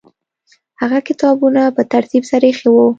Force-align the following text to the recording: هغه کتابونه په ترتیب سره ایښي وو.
هغه 0.81 0.99
کتابونه 1.07 1.61
په 1.75 1.81
ترتیب 1.93 2.23
سره 2.31 2.45
ایښي 2.47 2.67
وو. 2.71 2.85